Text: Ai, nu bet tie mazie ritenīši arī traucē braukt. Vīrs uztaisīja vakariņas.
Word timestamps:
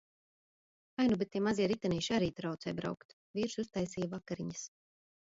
Ai, 0.99 1.05
nu 1.09 1.17
bet 1.21 1.29
tie 1.33 1.41
mazie 1.47 1.67
ritenīši 1.71 2.15
arī 2.17 2.29
traucē 2.39 2.73
braukt. 2.79 3.13
Vīrs 3.39 3.57
uztaisīja 3.65 4.09
vakariņas. 4.15 4.65